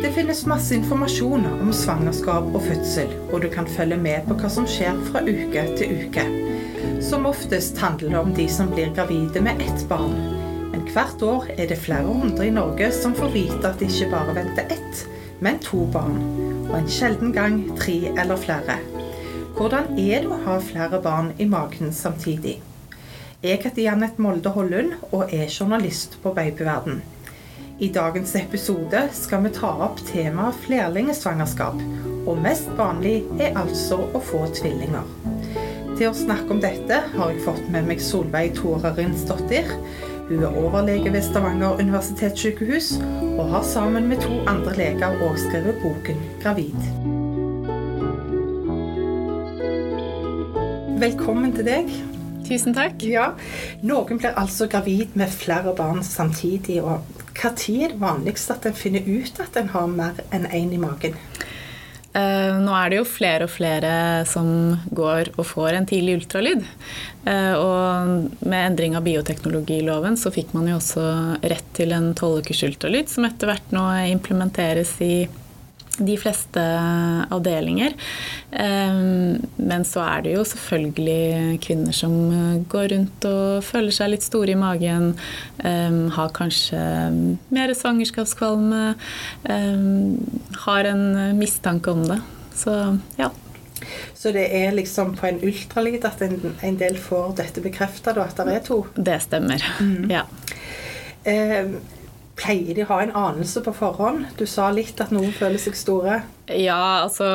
Det 0.00 0.12
finnes 0.12 0.46
masse 0.46 0.72
informasjon 0.74 1.42
om 1.60 1.70
svangerskap 1.76 2.46
og 2.54 2.62
fødsel, 2.64 3.10
og 3.34 3.42
du 3.42 3.50
kan 3.52 3.66
følge 3.68 3.98
med 4.00 4.24
på 4.24 4.36
hva 4.40 4.48
som 4.48 4.64
skjer 4.64 4.96
fra 5.10 5.20
uke 5.26 5.64
til 5.76 5.92
uke. 6.06 6.24
Som 7.04 7.28
oftest 7.28 7.76
handler 7.84 8.14
det 8.14 8.22
om 8.22 8.30
de 8.38 8.46
som 8.48 8.70
blir 8.72 8.94
gravide 8.96 9.42
med 9.44 9.60
ett 9.60 9.84
barn. 9.90 10.16
Men 10.72 10.88
hvert 10.94 11.20
år 11.20 11.50
er 11.52 11.68
det 11.68 11.78
flere 11.84 12.08
hundre 12.08 12.48
i 12.48 12.54
Norge 12.56 12.88
som 12.96 13.12
får 13.18 13.34
vite 13.36 13.60
at 13.68 13.76
de 13.76 13.90
ikke 13.92 14.08
bare 14.14 14.38
venter 14.40 14.72
ett, 14.72 15.04
men 15.44 15.60
to 15.68 15.84
barn. 15.92 16.16
Og 16.70 16.74
en 16.80 16.90
sjelden 16.96 17.36
gang 17.36 17.60
tre 17.76 18.00
eller 18.16 18.40
flere. 18.40 18.80
Hvordan 19.58 19.98
er 20.00 20.24
det 20.24 20.32
å 20.32 20.42
ha 20.48 20.58
flere 20.64 21.04
barn 21.04 21.34
i 21.36 21.44
magen 21.44 21.92
samtidig? 21.92 22.56
Jeg 23.44 23.60
heter 23.66 23.84
Janet 23.84 24.16
Molde 24.16 24.56
Hollund 24.56 24.96
og 25.10 25.28
er 25.28 25.48
journalist 25.52 26.16
på 26.24 26.32
Babyverden. 26.32 27.02
I 27.80 27.88
dagens 27.88 28.34
episode 28.36 29.08
skal 29.16 29.40
vi 29.46 29.50
ta 29.56 29.70
opp 29.86 30.02
temaet 30.04 30.56
flerlingsvangerskap, 30.66 31.78
og 32.28 32.40
mest 32.44 32.66
vanlig 32.76 33.22
er 33.40 33.54
altså 33.56 33.96
å 34.04 34.20
få 34.20 34.42
tvillinger. 34.58 35.06
Til 35.96 36.10
å 36.10 36.18
snakke 36.18 36.52
om 36.52 36.58
dette 36.60 36.98
har 37.14 37.30
jeg 37.32 37.40
fått 37.46 37.70
med 37.72 37.88
meg 37.88 38.02
Solveig 38.04 38.52
Tore 38.58 38.90
Rinsdottir. 38.98 39.72
Hun 40.28 40.42
er 40.44 40.58
overlege 40.60 41.08
ved 41.14 41.24
Stavanger 41.24 41.80
universitetssykehus, 41.80 42.90
og 43.38 43.48
har 43.54 43.64
sammen 43.64 44.10
med 44.10 44.20
to 44.26 44.42
andre 44.50 44.74
leger 44.76 45.16
òg 45.24 45.40
skrevet 45.40 45.80
boken 45.80 46.20
'Gravid'. 46.42 46.84
Velkommen 51.00 51.56
til 51.56 51.64
deg. 51.64 51.88
Tusen 52.44 52.76
takk. 52.76 53.00
Ja, 53.08 53.30
Noen 53.80 54.20
blir 54.20 54.36
altså 54.36 54.68
gravid 54.68 55.16
med 55.16 55.32
flere 55.32 55.72
barn 55.72 56.04
samtidig. 56.04 56.82
og 56.84 57.19
Når 57.30 57.62
er 57.70 57.88
det 57.88 58.00
vanligst 58.00 58.50
at 58.50 58.66
en 58.66 58.76
finner 58.76 59.06
ut 59.06 59.40
at 59.40 59.56
en 59.56 59.72
har 59.72 59.88
mer 59.88 60.20
enn 60.30 60.46
én 60.46 60.68
en 60.68 60.76
i 60.76 60.80
magen? 60.82 61.16
Uh, 62.10 62.58
nå 62.58 62.72
er 62.74 62.90
det 62.90 62.96
jo 62.98 63.04
flere 63.06 63.46
og 63.46 63.52
flere 63.54 63.90
som 64.26 64.48
går 64.90 65.28
og 65.36 65.44
får 65.46 65.76
en 65.78 65.86
tidlig 65.86 66.16
ultralyd. 66.18 66.64
Uh, 67.22 67.54
og 67.54 68.40
med 68.42 68.64
endring 68.64 68.96
av 68.98 69.04
bioteknologiloven 69.06 70.18
så 70.18 70.32
fikk 70.34 70.50
man 70.56 70.66
jo 70.72 70.80
også 70.80 71.04
rett 71.38 71.68
til 71.78 71.94
en 71.94 72.10
tolvukers 72.18 72.64
ultralyd, 72.66 73.06
som 73.12 73.28
etter 73.28 73.52
hvert 73.52 73.70
nå 73.76 73.84
implementeres 74.10 74.96
i 75.06 75.14
de 76.06 76.16
fleste 76.20 76.62
avdelinger. 77.32 77.94
Ehm, 78.52 79.40
men 79.56 79.84
så 79.86 80.02
er 80.06 80.24
det 80.24 80.34
jo 80.34 80.44
selvfølgelig 80.48 81.60
kvinner 81.64 81.96
som 81.96 82.14
går 82.70 82.90
rundt 82.94 83.28
og 83.30 83.66
føler 83.66 83.94
seg 83.94 84.14
litt 84.14 84.26
store 84.26 84.54
i 84.54 84.60
magen. 84.60 85.12
Ehm, 85.64 86.08
har 86.16 86.32
kanskje 86.36 86.80
mer 87.52 87.74
svangerskapskvalme. 87.76 88.94
Ehm, 89.50 90.18
har 90.66 90.90
en 90.90 91.38
mistanke 91.38 91.92
om 91.92 92.04
det. 92.08 92.20
Så 92.56 92.74
ja. 93.20 93.30
Så 94.14 94.32
det 94.36 94.48
er 94.52 94.74
liksom 94.76 95.14
på 95.16 95.26
en 95.30 95.40
ultralyd 95.40 96.04
at 96.04 96.20
en, 96.24 96.56
en 96.62 96.76
del 96.80 96.98
får 97.00 97.32
dette 97.38 97.62
bekrefta, 97.64 98.12
at 98.12 98.36
det 98.44 98.58
er 98.58 98.66
to? 98.66 98.82
Det 98.96 99.16
stemmer, 99.24 99.64
mm. 99.80 100.10
ja. 100.12 100.26
Eh, 101.24 101.72
Pleier 102.40 102.72
de 102.72 102.86
å 102.86 102.92
ha 102.94 103.02
en 103.04 103.10
anelse 103.12 103.60
på 103.60 103.72
forhånd? 103.76 104.24
Du 104.38 104.46
sa 104.48 104.70
litt 104.72 105.00
at 105.04 105.12
noen 105.12 105.32
føler 105.36 105.60
seg 105.60 105.76
store. 105.76 106.22
Ja, 106.58 107.04
altså 107.04 107.26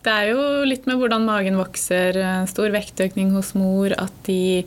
det 0.00 0.12
er 0.12 0.30
jo 0.30 0.44
litt 0.64 0.86
med 0.88 0.96
hvordan 0.96 1.26
magen 1.28 1.58
vokser, 1.60 2.16
eh, 2.16 2.44
stor 2.48 2.72
vektøkning 2.72 3.34
hos 3.34 3.52
mor, 3.58 3.92
at 4.00 4.14
de 4.24 4.62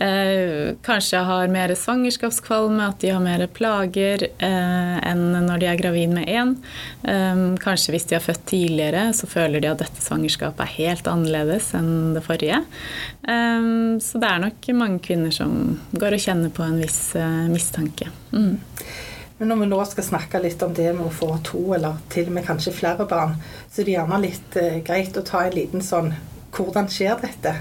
eh, 0.00 0.72
kanskje 0.86 1.20
har 1.28 1.52
mer 1.52 1.74
svangerskapskvalme, 1.76 2.86
at 2.86 3.02
de 3.04 3.10
har 3.12 3.20
mer 3.20 3.44
plager 3.52 4.24
eh, 4.30 4.96
enn 5.10 5.26
når 5.44 5.60
de 5.60 5.68
er 5.68 5.80
gravid 5.80 6.16
med 6.16 6.30
én. 6.32 6.56
Eh, 7.04 7.44
kanskje 7.60 7.96
hvis 7.96 8.08
de 8.08 8.16
har 8.16 8.24
født 8.24 8.46
tidligere, 8.48 9.10
så 9.16 9.28
føler 9.28 9.60
de 9.60 9.72
at 9.74 9.84
dette 9.84 10.04
svangerskapet 10.04 10.64
er 10.64 10.76
helt 10.78 11.10
annerledes 11.10 11.74
enn 11.76 12.16
det 12.16 12.24
forrige. 12.24 12.64
Eh, 13.28 13.70
så 14.00 14.24
det 14.24 14.32
er 14.32 14.44
nok 14.48 14.72
mange 14.80 15.04
kvinner 15.04 15.36
som 15.36 15.76
går 15.92 16.16
og 16.16 16.28
kjenner 16.30 16.54
på 16.54 16.64
en 16.64 16.80
viss 16.80 17.10
eh, 17.20 17.42
mistanke. 17.52 18.08
Mm. 18.32 18.56
Men 19.42 19.48
når 19.50 19.56
vi 19.56 19.66
nå 19.72 19.78
skal 19.90 20.04
snakke 20.06 20.38
litt 20.38 20.60
om 20.62 20.70
det 20.70 20.92
med 20.94 21.08
å 21.08 21.10
få 21.10 21.32
to, 21.42 21.72
eller 21.74 21.96
til 22.14 22.28
og 22.30 22.34
med 22.36 22.44
kanskje 22.46 22.70
flere 22.76 23.08
barn, 23.10 23.32
så 23.66 23.80
er 23.82 23.88
det 23.88 23.96
gjerne 23.96 24.20
litt 24.22 24.58
eh, 24.60 24.76
greit 24.86 25.18
å 25.18 25.24
ta 25.26 25.40
en 25.42 25.56
liten 25.56 25.82
sånn 25.82 26.12
Hvordan 26.54 26.86
skjer 26.86 27.16
dette? 27.18 27.56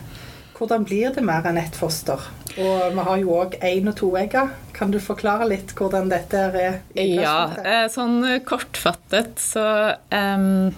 Hvordan 0.59 0.85
blir 0.85 1.15
det 1.15 1.23
mer 1.25 1.47
enn 1.49 1.57
ett 1.57 1.73
foster? 1.73 2.21
Og 2.51 2.93
vi 2.93 3.07
har 3.07 3.17
jo 3.23 3.33
òg 3.33 3.57
én- 3.65 3.89
og 3.89 3.97
toegger. 3.97 4.53
Kan 4.77 4.93
du 4.93 4.99
forklare 5.01 5.47
litt 5.49 5.73
hvordan 5.73 6.13
dette 6.13 6.43
er? 6.51 6.77
Ja, 6.93 7.49
eh, 7.65 7.87
sånn 7.89 8.19
kortfattet 8.45 9.41
så 9.41 9.65
um, 10.13 10.69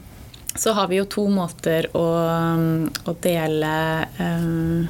så 0.56 0.72
har 0.78 0.88
vi 0.88 1.02
jo 1.02 1.10
to 1.10 1.28
måter 1.28 1.90
å, 1.98 2.08
å 3.12 3.18
dele 3.28 3.76
um, 4.20 4.88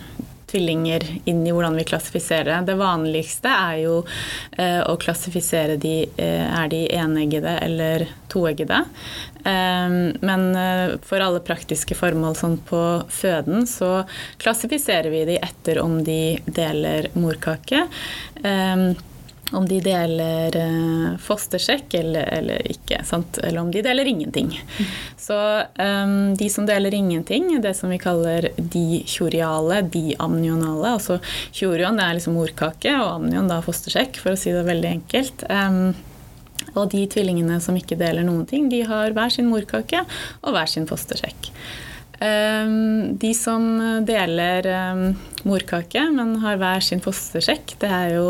tvillinger 0.53 1.07
inn 1.25 1.41
i 1.47 1.51
hvordan 1.51 1.79
vi 1.81 1.89
klassifiserer. 1.89 2.61
Det 2.61 2.73
Det 2.73 2.79
vanligste 2.79 3.51
er 3.53 3.75
jo 3.83 3.99
eh, 4.57 4.81
å 4.89 4.95
klassifisere 4.97 5.77
de 5.77 6.07
eh, 6.17 6.47
er 6.49 6.71
de 6.71 6.87
eneggede 6.95 7.53
eller 7.61 8.07
toeggede. 8.33 8.79
Eh, 9.45 9.97
men 10.25 10.45
eh, 10.57 10.95
for 11.05 11.21
alle 11.21 11.43
praktiske 11.45 11.97
formål 11.97 12.37
sånn 12.39 12.57
på 12.65 12.81
føden 13.13 13.67
så 13.69 13.91
klassifiserer 14.41 15.13
vi 15.13 15.25
de 15.29 15.37
etter 15.37 15.81
om 15.83 15.99
de 16.05 16.39
deler 16.49 17.11
morkake. 17.13 17.85
Eh, 18.41 18.87
om 19.53 19.67
de 19.69 19.79
deler 19.83 20.55
eh, 20.57 21.17
fostersjekk 21.21 21.93
eller, 21.99 22.29
eller 22.37 22.71
ikke. 22.71 23.01
Sant? 23.05 23.37
Eller 23.43 23.61
om 23.61 23.71
de 23.71 23.83
deler 23.85 24.09
ingenting. 24.09 24.49
Mm. 24.79 24.93
Så 25.17 25.37
um, 25.77 26.15
de 26.37 26.49
som 26.49 26.65
deler 26.65 26.93
ingenting, 26.93 27.51
det 27.61 27.75
som 27.77 27.93
vi 27.93 27.99
kaller 28.01 28.49
dikjoriale, 28.57 29.83
diamnionale 29.93 30.95
Altså 30.95 31.19
kjorion 31.53 31.99
er 32.01 32.17
liksom 32.17 32.37
morkake, 32.37 32.95
og 32.97 33.19
amnion 33.19 33.49
da 33.51 33.61
fostersjekk, 33.65 34.17
for 34.21 34.33
å 34.33 34.39
si 34.39 34.53
det 34.53 34.65
veldig 34.67 34.89
enkelt. 34.97 35.45
Um, 35.49 35.93
og 36.73 36.89
de 36.93 37.05
tvillingene 37.11 37.59
som 37.61 37.77
ikke 37.77 37.99
deler 37.99 38.25
noen 38.25 38.47
ting, 38.49 38.69
de 38.71 38.81
har 38.89 39.13
hver 39.13 39.33
sin 39.33 39.49
morkake 39.51 40.01
og 40.41 40.55
hver 40.55 40.69
sin 40.71 40.89
fostersjekk. 40.89 41.51
Um, 42.23 43.13
de 43.19 43.33
som 43.37 43.65
deler 44.07 44.69
morkake, 45.47 46.05
men 46.15 46.37
har 46.43 46.59
hver 46.61 46.83
sin 46.85 47.03
fostersjekk, 47.03 47.75
det 47.83 47.91
er 47.91 48.15
jo 48.17 48.27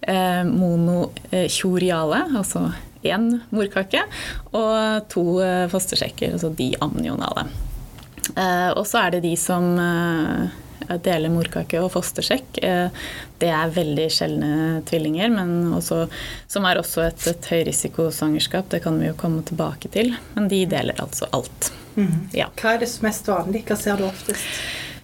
eh, 0.00 0.42
monokjoriale, 0.48 2.24
altså 2.38 2.68
én 3.02 3.28
morkake, 3.50 4.04
og 4.54 5.08
to 5.12 5.26
eh, 5.42 5.66
fostersjekker, 5.72 6.36
altså 6.38 6.52
de 6.56 6.72
amnionale. 6.84 7.48
Og 8.78 8.84
så 8.86 9.00
er 9.00 9.16
det 9.16 9.24
de 9.24 9.32
som 9.36 9.64
eh, 9.82 10.52
deler 11.02 11.32
morkake 11.32 11.80
og 11.82 11.92
fostersjekk. 11.94 12.58
Eh, 12.62 12.88
det 13.42 13.50
er 13.50 13.74
veldig 13.74 14.08
sjeldne 14.12 14.82
tvillinger, 14.88 15.32
men 15.34 15.72
også, 15.76 16.04
som 16.50 16.66
er 16.68 16.80
også 16.80 17.06
et, 17.06 17.26
et 17.32 17.50
høyrisikosvangerskap. 17.54 18.70
Det 18.72 18.82
kan 18.84 18.98
vi 19.00 19.10
jo 19.10 19.18
komme 19.18 19.42
tilbake 19.46 19.90
til. 19.92 20.14
Men 20.36 20.48
de 20.52 20.64
deler 20.70 20.98
altså 21.02 21.28
alt. 21.32 21.72
Mm. 21.96 22.30
Ja. 22.36 22.48
Hva 22.60 22.76
er 22.76 22.84
det 22.84 22.92
mest 23.04 23.28
vanlig? 23.28 23.64
Hva 23.68 23.78
ser 23.78 24.00
du 24.00 24.06
oftest? 24.08 24.48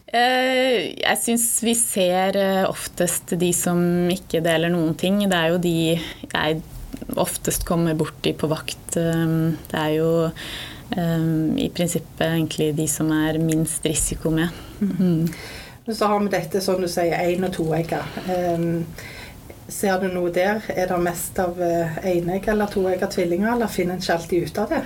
Eh, 0.08 0.94
jeg 0.96 1.20
syns 1.20 1.46
vi 1.64 1.74
ser 1.76 2.38
eh, 2.40 2.64
oftest 2.68 3.34
de 3.40 3.50
som 3.56 3.78
ikke 4.12 4.42
deler 4.44 4.72
noen 4.72 4.96
ting. 4.98 5.20
Det 5.28 5.36
er 5.38 5.52
jo 5.52 5.60
de 5.62 5.76
jeg 5.98 6.62
oftest 7.18 7.66
kommer 7.68 7.96
borti 7.98 8.32
på 8.36 8.48
vakt. 8.50 8.96
Det 8.96 9.76
er 9.78 9.92
jo 9.94 10.10
i 10.88 11.66
prinsippet 11.76 12.24
egentlig 12.24 12.70
de 12.78 12.86
som 12.88 13.10
er 13.12 13.36
minst 13.42 13.84
risiko 13.84 14.32
med. 14.32 14.48
Mm. 14.80 15.28
Så 15.84 16.08
har 16.08 16.22
vi 16.24 16.30
dette, 16.32 16.62
som 16.64 16.80
du 16.80 16.88
sier, 16.88 17.12
én- 17.28 17.44
og 17.44 17.52
toegga. 17.52 18.00
Ser 19.68 20.00
du 20.00 20.08
noe 20.08 20.32
der? 20.32 20.62
Er 20.72 20.88
det 20.88 20.98
mest 21.04 21.38
av 21.42 21.58
eneg 21.60 22.06
enegg 22.08 22.48
eller 22.48 22.70
toegga 22.72 23.08
tvillinger, 23.12 23.52
eller 23.52 23.70
finner 23.72 23.98
en 23.98 24.02
ikke 24.02 24.14
alltid 24.16 24.48
ut 24.48 24.60
av 24.62 24.72
det? 24.72 24.84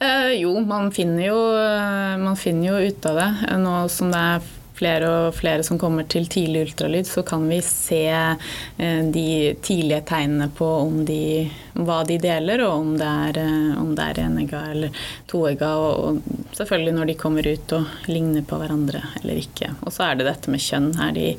Eh, 0.00 0.30
jo, 0.42 0.52
man 0.60 0.90
finner 0.92 1.28
jo, 1.30 1.40
uh, 1.56 2.16
man 2.20 2.36
finner 2.36 2.72
jo 2.72 2.90
ut 2.90 3.08
av 3.08 3.20
det. 3.20 3.30
Nå 3.62 3.74
som 3.92 4.12
det 4.12 4.22
er 4.36 4.54
flere 4.76 5.08
og 5.08 5.36
flere 5.36 5.64
som 5.64 5.78
kommer 5.80 6.04
til 6.10 6.26
tidlig 6.28 6.66
ultralyd, 6.66 7.08
så 7.08 7.22
kan 7.26 7.46
vi 7.48 7.62
se 7.64 8.02
eh, 8.12 9.02
de 9.12 9.54
tidlige 9.64 10.02
tegnene 10.10 10.50
på 10.52 10.68
de, 11.08 11.46
hva 11.80 12.02
de 12.08 12.18
deler, 12.20 12.60
og 12.66 12.82
om 12.82 12.90
det 13.00 13.12
er, 13.28 13.40
eh, 13.40 13.70
om 13.80 13.94
er 13.96 14.20
enegga 14.26 14.60
eller 14.74 15.06
toegga. 15.30 15.70
Og, 15.80 16.20
selvfølgelig 16.58 16.96
når 16.98 17.08
de 17.10 17.18
kommer 17.22 17.48
ut 17.48 17.76
og 17.78 18.10
ligner 18.10 18.44
på 18.44 18.60
hverandre 18.60 19.00
eller 19.22 19.40
ikke. 19.40 19.72
Og 19.84 19.96
så 19.96 20.10
er 20.10 20.20
det 20.20 20.28
dette 20.28 20.52
med 20.52 20.62
kjønn. 20.62 20.92
Er 21.08 21.16
de 21.16 21.30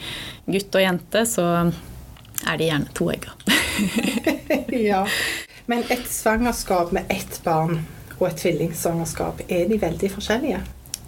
gutt 0.47 0.79
og 0.79 0.85
jente, 0.87 1.25
så 1.29 1.47
er 2.45 2.57
de 2.59 2.69
gjerne 2.69 2.93
toegga. 2.97 3.35
ja. 4.91 5.03
Men 5.67 5.83
et 5.91 6.07
svangerskap 6.09 6.93
med 6.95 7.09
ett 7.11 7.41
barn 7.43 7.81
og 8.17 8.25
et 8.29 8.39
tvillingsvangerskap, 8.41 9.43
er 9.49 9.67
de 9.69 9.77
veldig 9.81 10.11
forskjellige? 10.15 10.63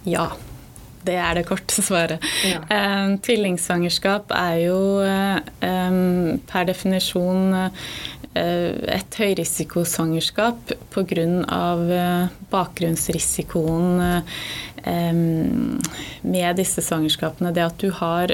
Ja. 0.08 0.30
Det 1.00 1.14
er 1.16 1.38
det 1.38 1.46
korte 1.48 1.80
svaret. 1.80 2.20
Ja. 2.44 2.60
Um, 2.68 3.14
tvillingsvangerskap 3.24 4.34
er 4.36 4.56
jo 4.66 4.80
um, 5.00 6.40
per 6.50 6.66
definisjon 6.68 7.56
et 8.30 9.16
høyrisikosvangerskap 9.18 10.70
pga. 10.92 11.24
bakgrunnsrisikoen 12.52 14.22
med 14.86 16.56
disse 16.58 16.82
svangerskapene. 16.84 17.52
Det 17.54 17.64
at 17.64 17.78
du 17.82 17.90
har 17.94 18.32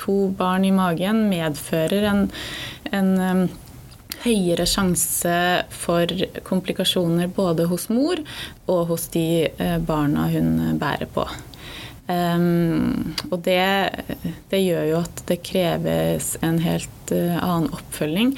to 0.00 0.16
barn 0.38 0.64
i 0.66 0.72
magen, 0.74 1.26
medfører 1.30 2.08
en, 2.10 2.24
en 2.92 3.48
høyere 4.24 4.66
sjanse 4.66 5.34
for 5.70 6.10
komplikasjoner 6.46 7.30
både 7.34 7.68
hos 7.70 7.88
mor 7.92 8.18
og 8.66 8.88
hos 8.90 9.06
de 9.14 9.48
barna 9.86 10.26
hun 10.32 10.78
bærer 10.80 11.06
på. 11.14 11.28
Um, 12.08 13.14
og 13.28 13.42
det, 13.44 13.60
det, 14.48 14.62
gjør 14.62 14.86
jo 14.88 15.00
at 15.02 15.20
det 15.28 15.42
kreves 15.44 16.30
en 16.40 16.56
helt 16.64 17.12
uh, 17.12 17.36
annen 17.36 17.68
oppfølging 17.76 18.30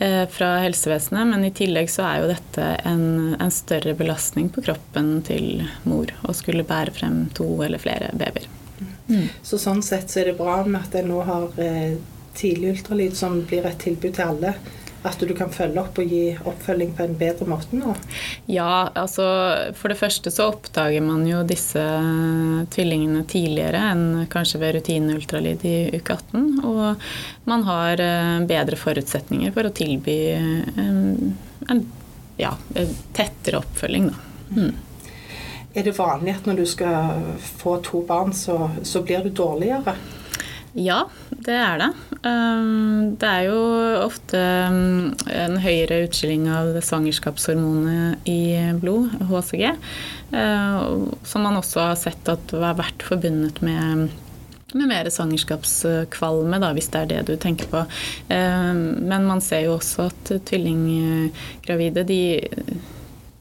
uh, 0.00 0.24
fra 0.34 0.48
helsevesenet. 0.64 1.30
Men 1.30 1.46
i 1.46 1.52
tillegg 1.54 1.92
så 1.94 2.08
er 2.08 2.24
jo 2.24 2.32
dette 2.32 2.66
en, 2.82 3.06
en, 3.38 3.54
større 3.54 3.94
belastning 3.94 4.50
på 4.50 4.64
kroppen 4.66 5.20
til 5.28 5.62
mor 5.86 6.10
å 6.26 6.34
skulle 6.34 6.66
bære 6.66 6.96
frem 6.98 7.20
to 7.38 7.46
eller 7.62 7.82
flere 7.82 8.10
babyer. 8.18 8.50
Mm. 9.06 9.28
Så 9.46 9.60
sånn 9.62 9.84
sett 9.86 10.10
så 10.10 10.24
er 10.24 10.32
det 10.32 10.40
bra 10.40 10.64
med 10.66 10.80
at 10.80 10.98
en 10.98 11.12
nå 11.12 11.22
har 11.28 11.46
uh, 11.54 11.94
tidlig 12.34 12.80
ultralyd 12.80 13.14
som 13.14 13.44
blir 13.46 13.66
et 13.70 13.78
tilbud 13.84 14.16
til 14.16 14.34
alle 14.34 14.56
at 15.04 15.20
du 15.20 15.34
kan 15.36 15.50
følge 15.52 15.82
opp 15.82 15.98
og 16.00 16.08
gi 16.08 16.32
oppfølging 16.34 16.94
på 16.96 17.04
en 17.04 17.16
bedre 17.20 17.46
måte 17.48 17.76
nå? 17.76 17.92
Ja, 18.48 18.88
altså 18.96 19.26
for 19.76 19.92
det 19.92 19.98
første 20.00 20.32
så 20.32 20.48
oppdager 20.54 21.04
man 21.04 21.26
jo 21.28 21.42
disse 21.44 21.82
tvillingene 22.72 23.26
tidligere 23.28 23.82
enn 23.92 24.24
kanskje 24.32 24.62
ved 24.62 24.78
rutineultralyd 24.78 25.66
i 25.68 25.76
uke 25.98 26.16
18. 26.16 26.64
Og 26.64 27.04
man 27.50 27.66
har 27.68 28.00
eh, 28.00 28.40
bedre 28.48 28.80
forutsetninger 28.80 29.52
for 29.52 29.68
å 29.68 29.74
tilby 29.76 30.16
en, 30.38 31.36
en 31.68 31.84
ja, 32.40 32.54
tettere 33.12 33.60
oppfølging, 33.60 34.08
da. 34.10 34.26
Mm. 34.54 34.74
Er 35.74 35.82
det 35.82 35.96
vanlig 35.98 36.36
at 36.36 36.46
når 36.46 36.60
du 36.62 36.66
skal 36.70 37.24
få 37.58 37.80
to 37.82 38.04
barn, 38.06 38.32
så, 38.32 38.70
så 38.86 39.02
blir 39.02 39.24
du 39.26 39.32
dårligere? 39.34 39.96
Ja, 40.74 41.04
det 41.30 41.54
er 41.54 41.78
det. 41.78 41.88
Um, 42.26 43.14
det 43.20 43.28
er 43.30 43.44
jo 43.46 43.58
ofte 44.02 44.40
um, 44.66 45.12
en 45.30 45.54
høyere 45.62 46.00
utskilling 46.08 46.48
av 46.50 46.72
svangerskapshormonet 46.82 48.26
i 48.26 48.58
blod, 48.82 49.12
HCG, 49.30 49.68
uh, 50.34 51.06
som 51.22 51.46
man 51.46 51.60
også 51.60 51.84
har 51.92 52.00
sett 52.00 52.30
at 52.32 52.54
har 52.58 52.78
vært 52.80 53.06
forbundet 53.06 53.62
med 53.64 54.10
med 54.74 54.88
mer 54.90 55.06
svangerskapskvalme, 55.06 56.58
da, 56.58 56.72
hvis 56.74 56.88
det 56.90 57.00
er 57.04 57.10
det 57.12 57.20
du 57.28 57.36
tenker 57.38 57.68
på. 57.70 57.84
Um, 58.26 58.80
men 59.06 59.28
man 59.28 59.38
ser 59.44 59.68
jo 59.68 59.76
også 59.76 60.08
at 60.08 60.32
tvillinggravide 60.50 62.02
de 62.08 62.18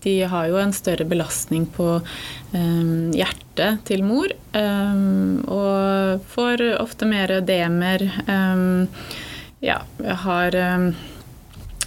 de 0.03 0.15
har 0.29 0.49
jo 0.51 0.59
en 0.61 0.73
større 0.75 1.07
belastning 1.09 1.65
på 1.75 1.87
um, 1.99 3.11
hjertet 3.15 3.83
til 3.89 4.03
mor. 4.05 4.33
Um, 4.53 5.43
og 5.47 6.23
får 6.33 6.65
ofte 6.81 7.07
mer 7.09 7.37
ødemer. 7.39 8.05
Um, 8.27 8.89
ja, 9.63 9.79
har 10.25 10.57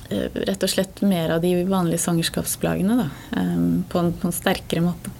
rett 0.08 0.62
og 0.62 0.70
slett 0.70 1.02
mer 1.04 1.34
av 1.34 1.42
de 1.42 1.50
vanlige 1.68 2.00
svangerskapsplagene 2.04 2.94
da, 3.02 3.06
på 3.90 4.00
en, 4.00 4.12
på 4.16 4.28
en 4.30 4.34
sterkere 4.34 4.84
måte. 4.84 5.12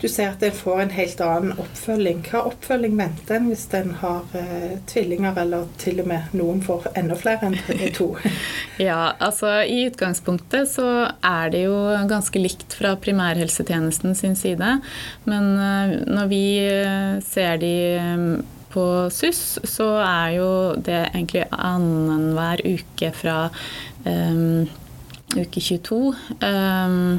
Du 0.00 0.08
ser 0.08 0.32
at 0.32 0.42
en 0.44 0.54
får 0.56 0.80
en 0.84 0.92
helt 0.94 1.20
annen 1.24 1.58
oppfølging. 1.60 2.22
Hva 2.30 2.44
oppfølging 2.48 2.96
venter 2.98 3.36
en 3.36 3.48
hvis 3.50 3.66
en 3.76 3.92
har 4.00 4.36
eh, 4.38 4.78
tvillinger, 4.90 5.36
eller 5.42 5.66
til 5.80 6.00
og 6.02 6.08
med 6.10 6.36
noen 6.36 6.62
får 6.64 6.90
enda 6.98 7.18
flere 7.20 7.50
enn 7.50 7.58
to? 7.96 8.12
ja, 8.88 9.12
altså 9.18 9.60
I 9.62 9.82
utgangspunktet 9.90 10.70
så 10.72 10.88
er 11.26 11.52
det 11.52 11.66
jo 11.66 11.76
ganske 12.10 12.40
likt 12.42 12.78
fra 12.78 12.94
primærhelsetjenesten 13.00 14.16
sin 14.18 14.38
side. 14.38 14.78
Men 15.28 15.52
eh, 15.66 15.98
når 16.08 16.32
vi 16.32 16.44
eh, 16.64 17.20
ser 17.26 17.60
de 17.60 17.74
eh, 18.00 18.26
på 18.70 18.84
SUS, 19.10 19.58
så 19.66 19.88
er 20.04 20.36
jo 20.38 20.50
det 20.78 21.00
egentlig 21.10 21.48
annenhver 21.50 22.62
uke 22.70 23.10
fra 23.16 23.38
um, 24.04 24.68
uke 25.38 25.60
22, 25.62 25.98
um, 26.42 27.18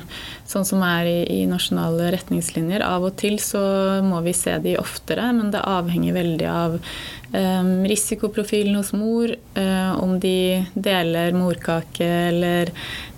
sånn 0.49 0.67
som 0.67 0.83
er 0.83 1.07
i, 1.07 1.43
nasjonale 1.49 2.11
retningslinjer. 2.15 2.83
Av 2.83 3.05
og 3.07 3.15
til 3.21 3.37
så 3.41 3.61
må 4.05 4.19
vi 4.25 4.33
se 4.35 4.57
de 4.63 4.77
oftere, 4.81 5.29
men 5.35 5.51
det 5.53 5.63
avhenger 5.63 6.17
veldig 6.17 6.49
av 6.51 6.77
um, 6.77 7.71
risikoprofilen 7.87 8.75
hos 8.79 8.91
mor, 8.97 9.31
uh, 9.57 9.93
om 10.01 10.17
de 10.19 10.63
deler 10.75 11.37
morkake 11.37 12.07
eller 12.31 12.73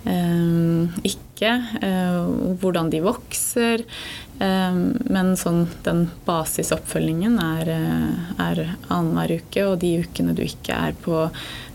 um, 0.06 0.92
ikke, 1.02 1.56
uh, 1.82 2.54
hvordan 2.62 2.92
de 2.94 3.02
vokser. 3.04 3.88
men 4.34 5.28
sånn, 5.38 5.60
den 5.86 6.00
basisoppfølgingen 6.26 7.36
er, 7.38 7.68
er 8.42 8.60
annenhver 8.90 9.36
uke, 9.38 9.62
og 9.62 9.76
de 9.84 9.92
ukene 10.02 10.34
du 10.34 10.42
ikke 10.42 10.74
er 10.74 10.96
på 11.04 11.20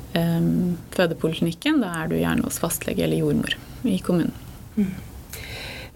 fødepoliklinikken, 0.10 1.84
da 1.84 1.92
er 2.02 2.08
du 2.10 2.16
gjerne 2.18 2.48
hos 2.48 2.58
fastlege 2.60 3.04
eller 3.06 3.22
jordmor 3.22 3.54
i 3.86 4.00
kommunen. 4.04 4.34
Mm. 4.76 4.96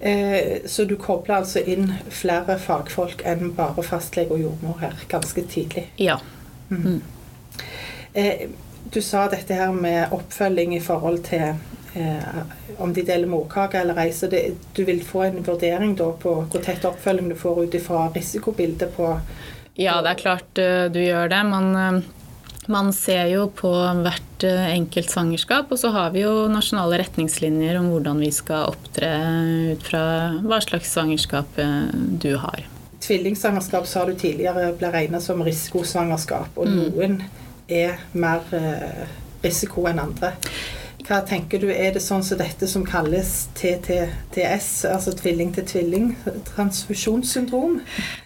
Eh, 0.04 0.58
så 0.66 0.84
du 0.84 0.96
kobler 1.00 1.38
altså 1.40 1.62
inn 1.64 1.94
flere 2.12 2.58
fagfolk 2.60 3.22
enn 3.24 3.54
bare 3.56 3.86
fastlege 3.88 4.36
og 4.36 4.42
jordmor 4.42 4.82
her, 4.82 4.98
ganske 5.08 5.46
tidlig? 5.48 5.86
Ja. 5.96 6.18
Mm. 6.68 6.82
Mm. 6.84 7.02
Eh, 8.14 8.42
du 8.92 9.02
sa 9.02 9.30
dette 9.32 9.56
her 9.56 9.72
med 9.72 10.12
oppfølging 10.12 10.76
i 10.76 10.82
forhold 10.84 11.22
til 11.30 11.54
eh, 11.96 12.42
om 12.84 12.92
de 12.94 13.06
deler 13.08 13.32
morkake 13.32 13.80
eller 13.80 14.02
ei. 14.04 14.10
Så 14.12 14.28
det, 14.28 14.44
du 14.76 14.84
vil 14.84 15.00
få 15.08 15.24
en 15.30 15.40
vurdering 15.46 15.96
da 15.96 16.10
på 16.12 16.36
hvor 16.42 16.66
tett 16.68 16.84
oppfølging 16.86 17.32
du 17.32 17.38
får 17.40 17.64
ut 17.64 17.80
ifra 17.80 18.10
risikobildet 18.12 18.92
på 18.98 19.08
Ja, 19.80 20.02
det 20.04 20.12
er 20.12 20.20
klart 20.20 20.60
uh, 20.60 20.92
du 20.92 21.00
gjør 21.00 21.32
det. 21.32 21.40
Man 21.48 21.72
uh, 21.76 22.12
man 22.72 22.92
ser 22.96 23.28
jo 23.32 23.48
på 23.52 23.72
hvert 24.04 24.46
eh, 24.48 24.68
enkelt 24.74 25.12
svangerskap, 25.12 25.72
og 25.72 25.80
så 25.80 25.92
har 25.96 26.14
vi 26.16 26.24
jo 26.24 26.48
nasjonale 26.52 27.00
retningslinjer 27.02 27.80
om 27.80 27.90
hvordan 27.92 28.22
vi 28.24 28.30
skal 28.36 28.72
opptre 28.74 29.10
ut 29.74 29.88
fra 29.88 30.04
hva 30.44 30.60
slags 30.64 30.94
svangerskap 30.96 31.60
eh, 31.62 31.90
du 32.24 32.34
har. 32.42 32.64
Tvillingsvangerskap 33.04 33.88
sa 33.90 34.06
du 34.08 34.14
tidligere 34.16 34.72
ble 34.80 34.92
regnet 34.94 35.24
som 35.26 35.44
risikosvangerskap, 35.44 36.56
og 36.56 36.70
mm. 36.70 36.78
noen 36.80 37.20
er 37.68 38.00
mer 38.16 38.48
eh, 38.56 39.04
risiko 39.44 39.88
enn 39.90 40.00
andre. 40.04 40.34
Hva 41.04 41.20
tenker 41.28 41.60
du, 41.60 41.68
Er 41.68 41.92
det 41.96 42.02
sånn 42.04 42.24
som 42.24 42.40
dette 42.40 42.68
som 42.70 42.86
kalles 42.88 43.50
TTTS, 43.60 44.86
altså 44.88 45.12
tvilling 45.20 45.52
til 45.56 45.66
tvilling, 45.68 46.14
transfusjonssyndrom? 46.54 47.82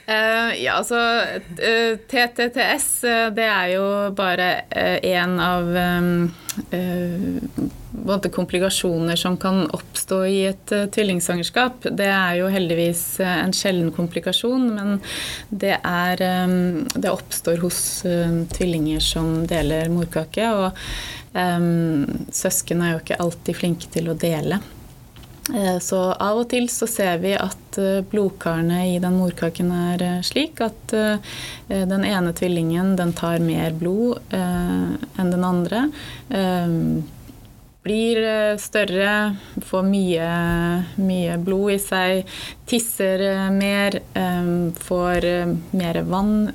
Uh, 0.07 0.53
ja, 0.53 0.77
altså 0.77 0.99
uh, 0.99 1.57
eh, 1.57 1.97
TTTS 2.07 2.87
uh, 3.03 3.09
eh, 3.09 3.25
det 3.35 3.47
er 3.49 3.73
jo 3.73 3.87
bare 4.17 4.51
en 5.03 5.39
av 5.41 5.73
um, 5.73 6.29
komplikasjoner 8.33 9.19
som 9.19 9.37
kan 9.37 9.65
oppstå 9.75 10.21
i 10.25 10.39
et 10.49 10.73
tvillingsvangerskap. 10.95 11.89
Det 11.91 12.07
er 12.07 12.39
jo 12.39 12.49
heldigvis 12.53 13.03
en 13.25 13.53
sjelden 13.55 13.91
komplikasjon, 13.95 14.69
men 14.77 14.97
det, 15.49 15.75
er, 15.83 16.23
um, 16.47 16.87
det 16.95 17.11
oppstår 17.11 17.61
hos 17.63 17.79
tvillinger 18.55 19.03
som 19.03 19.45
deler 19.49 19.93
morkake. 19.93 20.51
og 20.51 20.73
Um, 21.37 22.07
søsken 22.33 22.81
er 22.81 22.95
jo 22.95 23.01
ikke 23.03 23.19
alltid 23.21 23.57
flinke 23.59 23.89
til 23.93 24.09
å 24.09 24.17
dele. 24.17 24.57
Så 25.79 25.99
av 26.11 26.41
og 26.41 26.49
til 26.51 26.65
så 26.67 26.87
ser 26.91 27.21
vi 27.21 27.31
at 27.39 27.77
blodkarene 28.11 28.81
i 28.89 28.97
den 28.99 29.15
morkaken 29.15 29.69
er 29.71 30.01
slik 30.27 30.59
at 30.65 30.91
den 31.69 32.03
ene 32.03 32.33
tvillingen 32.35 32.97
den 32.99 33.13
tar 33.15 33.39
mer 33.39 33.71
blod 33.77 34.19
enn 34.35 35.31
den 35.31 35.45
andre. 35.47 35.85
Blir 37.85 38.19
større, 38.59 39.35
får 39.63 39.83
mye, 39.87 40.29
mye, 40.99 41.37
blod 41.39 41.71
i 41.71 41.77
seg, 41.79 42.33
tisser 42.67 43.23
mer, 43.55 44.01
ehm, 44.17 44.73
får 44.75 45.27
mer 45.71 46.01
vann 46.09 46.49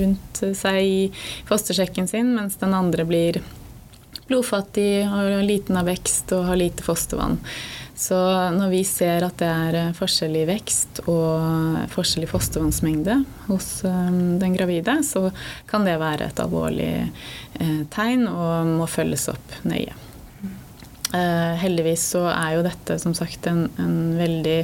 rundt 0.00 0.42
seg 0.58 0.80
i 0.82 1.04
fostersekken 1.46 2.10
sin, 2.10 2.32
mens 2.34 2.58
den 2.58 2.74
andre 2.74 3.06
blir 3.06 3.38
blodfattig, 4.26 5.04
har 5.06 5.42
liten 5.46 5.76
av 5.76 5.86
vekst 5.86 6.32
og 6.34 6.48
har 6.50 6.58
lite 6.58 6.82
fostervann. 6.82 7.38
Så 8.02 8.16
når 8.50 8.70
vi 8.72 8.80
ser 8.88 9.22
at 9.22 9.36
det 9.38 9.48
er 9.48 9.76
eh, 9.78 9.90
forskjell 9.94 10.34
i 10.40 10.46
vekst 10.48 11.04
og 11.04 11.84
forskjell 11.92 12.24
i 12.26 12.30
fostervannsmengde 12.30 13.18
hos 13.46 13.68
eh, 13.86 14.08
den 14.40 14.56
gravide, 14.56 14.96
så 15.06 15.28
kan 15.70 15.86
det 15.86 16.00
være 16.02 16.30
et 16.32 16.42
alvorlig 16.42 16.94
eh, 16.98 17.82
tegn 17.94 18.24
og 18.30 18.72
må 18.80 18.88
følges 18.90 19.28
opp 19.30 19.60
nøye. 19.68 19.94
Heldigvis 21.12 22.04
så 22.14 22.26
er 22.32 22.56
jo 22.56 22.66
dette 22.66 22.98
som 23.02 23.12
sagt 23.16 23.46
en, 23.50 23.66
en 23.80 23.96
veldig 24.16 24.58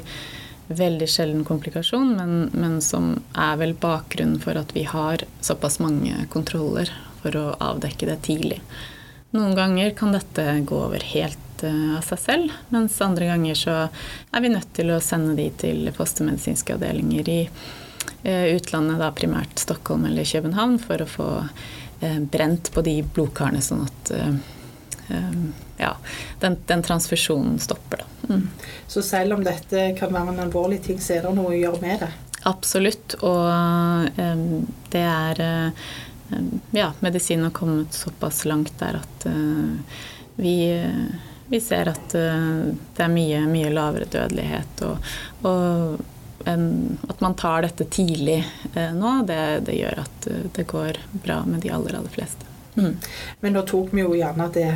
veldig 0.68 1.08
sjelden 1.08 1.44
komplikasjon, 1.48 2.10
men, 2.16 2.50
men, 2.52 2.80
som 2.84 3.14
er 3.32 3.56
vel 3.60 3.74
bakgrunnen 3.80 4.40
for 4.40 4.58
at 4.60 4.74
vi 4.76 4.84
har 4.88 5.24
såpass 5.40 5.78
mange 5.80 6.26
kontroller 6.32 6.92
for 7.22 7.36
å 7.40 7.44
avdekke 7.70 8.08
det 8.08 8.18
tidlig. 8.28 8.60
Noen 9.36 9.56
ganger 9.56 9.94
kan 9.96 10.12
dette 10.12 10.44
gå 10.68 10.80
over 10.88 11.04
helt 11.12 11.64
av 11.64 12.04
seg 12.06 12.20
selv, 12.22 12.52
mens 12.72 13.00
andre 13.02 13.32
ganger 13.32 13.56
så 13.58 13.76
er 13.88 14.44
vi 14.44 14.52
nødt 14.52 14.70
til 14.76 14.92
å 14.94 15.00
sende 15.02 15.34
de 15.40 15.48
til 15.58 15.88
fostermedisinske 15.96 16.76
avdelinger 16.76 17.28
i 17.32 17.40
utlandet, 18.54 19.00
da 19.00 19.10
primært 19.14 19.58
Stockholm 19.58 20.06
eller 20.08 20.28
København, 20.28 20.78
for 20.82 21.02
å 21.02 21.10
få 21.10 21.30
brent 22.30 22.70
på 22.74 22.84
de 22.86 23.00
blodkarene, 23.02 23.62
sånn 23.64 23.82
at 23.88 24.12
ja, 25.78 25.96
den, 26.40 26.56
den, 26.66 26.82
transfusjonen 26.82 27.58
stopper. 27.58 28.02
Da. 28.02 28.34
Mm. 28.34 28.48
Så 28.86 29.02
selv 29.02 29.38
om 29.38 29.44
dette 29.44 29.92
kan 29.98 30.12
være 30.12 30.34
en 30.34 30.42
alvorlig 30.46 30.82
ting, 30.84 31.00
så 31.00 31.18
er 31.18 31.28
det 31.28 31.34
noe 31.36 31.54
å 31.54 31.58
gjøre 31.58 31.82
med 31.82 32.04
det? 32.04 32.10
Absolutt. 32.48 33.14
Og 33.26 34.18
um, 34.18 34.66
det 34.92 35.06
er 35.06 35.42
um, 35.42 36.60
Ja, 36.70 36.92
medisinen 37.00 37.48
har 37.48 37.56
kommet 37.56 37.94
såpass 37.94 38.44
langt 38.44 38.74
der 38.78 39.00
at 39.00 39.26
uh, 39.26 40.02
vi, 40.36 40.58
uh, 40.84 41.16
vi 41.48 41.60
ser 41.60 41.90
at 41.94 42.14
uh, 42.14 42.68
det 42.96 43.06
er 43.06 43.12
mye, 43.12 43.42
mye 43.48 43.72
lavere 43.72 44.10
dødelighet. 44.10 44.86
Og, 44.86 45.10
og 45.48 46.06
at 46.48 47.20
man 47.20 47.34
tar 47.36 47.64
dette 47.66 47.84
tidlig 47.92 48.38
nå, 48.94 49.10
det, 49.26 49.40
det, 49.66 49.74
gjør 49.74 49.98
at 50.00 50.28
det 50.54 50.64
går 50.70 51.00
bra 51.12 51.42
med 51.44 51.60
de 51.60 51.72
aller, 51.74 51.98
aller 51.98 52.12
fleste. 52.14 52.46
Mm. 52.78 52.94
Men 53.42 53.52
nå 53.52 53.64
tok 53.68 53.90
vi 53.92 54.04
jo 54.04 54.14
gjerne 54.16 54.46
det 54.54 54.70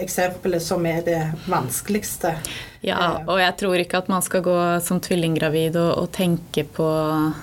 eksempelet 0.00 0.62
som 0.62 0.84
er 0.86 1.00
det 1.06 1.20
vanskeligste. 1.50 2.34
Ja, 2.80 3.20
og 3.28 3.36
jeg 3.42 3.56
tror 3.60 3.76
ikke 3.76 3.98
at 4.00 4.08
man 4.08 4.24
skal 4.24 4.44
gå 4.46 4.56
som 4.84 5.02
tvillinggravid 5.04 5.76
og, 5.76 5.90
og 6.00 6.10
tenke 6.16 6.64
på 6.64 6.88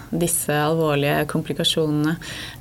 disse 0.10 0.56
alvorlige 0.56 1.28
komplikasjonene. 1.30 2.16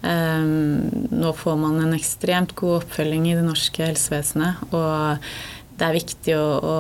Um, 0.05 1.09
nå 1.09 1.33
får 1.39 1.57
man 1.63 1.81
en 1.87 1.97
ekstremt 1.97 2.53
god 2.59 2.83
oppfølging 2.83 3.31
i 3.31 3.37
det 3.39 3.47
norske 3.47 3.87
helsevesenet, 3.87 4.67
og 4.77 5.25
det 5.77 5.87
er 5.87 5.97
viktig 5.97 6.37
å, 6.39 6.45
å, 6.57 6.77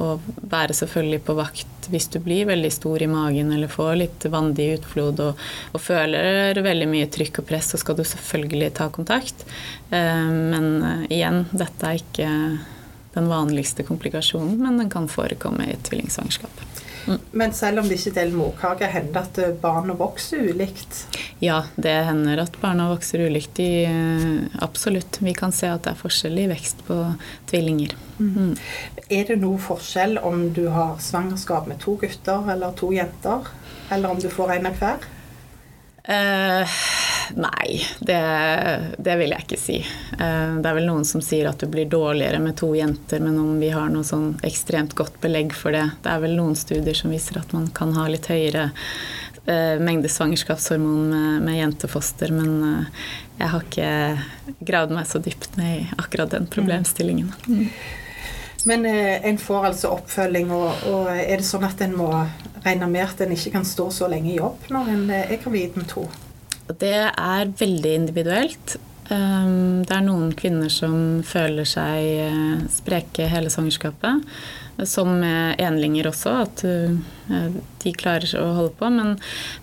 å, 0.00 0.06
være 0.52 0.76
selvfølgelig 0.76 1.22
på 1.26 1.36
vakt 1.38 1.88
hvis 1.90 2.08
du 2.12 2.18
blir 2.22 2.48
veldig 2.50 2.70
stor 2.72 3.02
i 3.02 3.08
magen 3.10 3.52
eller 3.54 3.70
får 3.72 3.94
litt 3.98 4.26
vandig 4.30 4.68
utflod 4.76 5.22
og, 5.24 5.40
og 5.72 5.82
føler 5.82 6.60
veldig 6.62 6.88
mye 6.90 7.08
trykk 7.10 7.40
og 7.42 7.48
press, 7.48 7.72
så 7.72 7.80
skal 7.80 7.98
du 7.98 8.04
selvfølgelig 8.06 8.74
ta 8.78 8.90
kontakt. 8.94 9.46
Eh, 9.90 10.28
men 10.28 10.68
eh, 10.84 11.06
igjen, 11.18 11.46
dette 11.50 11.88
er 11.88 12.02
ikke 12.02 12.28
den 13.16 13.30
vanligste 13.30 13.86
komplikasjonen, 13.88 14.60
men 14.60 14.78
den 14.78 14.92
kan 14.92 15.08
forekomme 15.10 15.66
i 15.66 15.74
et 15.74 15.82
tvillingsvangerskap. 15.88 16.59
Men 17.30 17.52
selv 17.56 17.80
om 17.80 17.88
det 17.88 17.98
ikke 17.98 18.14
deler 18.18 18.36
morkake, 18.36 18.88
hender 18.90 19.26
det 19.34 19.44
at 19.46 19.60
barna 19.62 19.94
vokser 19.98 20.50
ulikt? 20.50 21.04
Ja, 21.42 21.62
det 21.76 21.94
hender 22.08 22.42
at 22.42 22.58
barna 22.60 22.90
vokser 22.90 23.24
ulikt. 23.26 23.54
De, 23.56 23.68
eh, 23.88 24.62
absolutt. 24.62 25.20
Vi 25.24 25.34
kan 25.36 25.54
se 25.54 25.70
at 25.72 25.86
det 25.86 25.94
er 25.94 26.00
forskjell 26.00 26.42
i 26.42 26.48
vekst 26.50 26.84
på 26.88 26.98
tvillinger. 27.50 27.96
Mm. 28.18 28.32
mm. 28.34 28.52
Er 29.10 29.24
det 29.30 29.40
noe 29.42 29.58
forskjell 29.58 30.20
om 30.22 30.50
du 30.54 30.66
har 30.70 30.98
svangerskap 31.02 31.66
med 31.70 31.80
to 31.82 31.96
gutter 32.00 32.52
eller 32.52 32.76
to 32.78 32.92
jenter? 32.94 33.48
Eller 33.90 34.12
om 34.12 34.20
du 34.20 34.28
får 34.30 34.58
en 34.58 34.70
av 34.70 34.78
hver? 34.78 35.08
Eh, 36.04 36.78
nei, 37.36 37.80
det, 38.00 38.20
det, 38.98 39.16
vil 39.20 39.34
jeg 39.34 39.46
ikke 39.46 39.60
si. 39.60 39.78
Eh, 39.82 40.52
det 40.60 40.70
er 40.70 40.76
vel 40.76 40.88
noen 40.88 41.06
som 41.08 41.22
sier 41.24 41.50
at 41.50 41.62
du 41.62 41.68
blir 41.70 41.88
dårligere 41.90 42.40
med 42.42 42.58
to 42.60 42.72
jenter, 42.76 43.22
men 43.24 43.38
om 43.40 43.56
vi 43.60 43.70
har 43.74 43.90
noe 43.92 44.06
sånn 44.06 44.34
ekstremt 44.46 44.96
godt 44.98 45.20
belegg 45.22 45.54
for 45.56 45.74
det 45.74 45.86
Det 46.02 46.12
er 46.12 46.22
vel 46.22 46.36
noen 46.38 46.56
studier 46.58 46.96
som 46.96 47.12
viser 47.12 47.40
at 47.40 47.54
man 47.56 47.68
kan 47.74 47.94
ha 47.96 48.06
litt 48.10 48.30
høyere 48.30 48.70
eh, 49.46 49.80
mengde 49.80 50.08
svangerskapshormon 50.08 51.08
med, 51.10 51.42
med 51.46 51.58
jentefoster, 51.60 52.34
men 52.34 52.62
eh, 52.66 53.08
jeg 53.40 53.52
har 53.54 53.66
ikke 53.66 54.60
gravd 54.68 54.94
meg 54.96 55.08
så 55.08 55.22
dypt 55.24 55.56
ned 55.60 55.74
i 55.78 55.88
akkurat 55.98 56.32
den 56.34 56.48
problemstillingen. 56.50 57.32
Mm. 57.48 57.66
Men 58.64 58.86
eh, 58.86 59.26
en 59.26 59.38
får 59.38 59.70
altså 59.72 59.94
oppfølging, 59.96 60.50
og, 60.52 60.88
og, 60.90 61.12
er 61.14 61.40
det 61.40 61.46
sånn 61.48 61.64
at 61.68 61.80
en 61.84 61.96
må 61.96 62.10
regne 62.64 62.90
med 62.90 63.06
at 63.06 63.22
en 63.24 63.32
ikke 63.32 63.54
kan 63.56 63.64
stå 63.64 63.88
så 63.94 64.10
lenge 64.12 64.34
i 64.34 64.36
jobb 64.36 64.68
når 64.72 64.90
en 64.94 65.06
er 65.22 65.38
gravid 65.40 65.78
med 65.80 65.88
to? 65.88 66.04
Det 66.78 67.10
er 67.10 67.52
veldig 67.58 67.96
individuelt. 68.02 68.76
Um, 69.10 69.82
det 69.82 69.90
er 69.90 70.04
noen 70.06 70.30
kvinner 70.38 70.70
som 70.70 70.94
føler 71.26 71.66
seg 71.66 72.04
eh, 72.28 72.60
spreke 72.70 73.26
hele 73.26 73.50
svangerskapet. 73.50 74.28
Som 74.86 75.16
med 75.20 75.58
enlinger 75.60 76.06
også, 76.08 76.30
at 76.46 76.62
uh, 76.64 77.48
de 77.82 77.92
klarer 77.98 78.30
å 78.38 78.46
holde 78.56 78.72
på. 78.78 78.88
Men, 78.94 79.16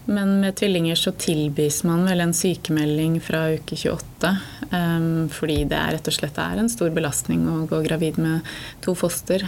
men, 0.06 0.36
med 0.44 0.60
tvillinger 0.60 1.00
så 1.00 1.16
tilbys 1.18 1.80
man 1.88 2.04
vel 2.06 2.22
en 2.26 2.36
sykemelding 2.38 3.18
fra 3.24 3.48
uke 3.56 3.80
28. 3.80 4.36
Um, 4.70 5.26
fordi 5.34 5.64
det 5.72 5.80
rett 5.96 6.12
og 6.12 6.18
slett 6.20 6.38
er 6.44 6.60
en 6.60 6.70
stor 6.70 6.92
belastning 6.94 7.48
å 7.50 7.64
gå 7.72 7.82
gravid 7.88 8.20
med 8.22 8.54
to 8.86 8.94
foster. 9.00 9.48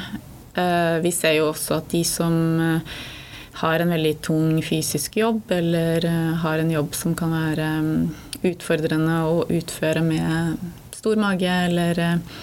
Uh, 0.56 0.98
vi 1.04 1.12
ser 1.14 1.38
jo 1.38 1.52
også 1.52 1.84
at 1.84 1.92
de 1.92 2.06
som 2.08 2.40
har 3.60 3.80
en 3.80 3.92
veldig 3.92 4.14
tung 4.24 4.62
fysisk 4.64 5.18
jobb, 5.20 5.42
eller 5.52 6.06
eh, 6.06 6.36
har 6.44 6.62
en 6.62 6.72
jobb 6.72 6.96
som 6.96 7.16
kan 7.18 7.34
være 7.36 7.68
mm, 7.84 8.04
utfordrende 8.48 9.18
å 9.28 9.42
utføre 9.52 10.04
med 10.06 10.62
stor 10.96 11.20
mage, 11.20 11.52
eller 11.68 12.00
eh, 12.06 12.38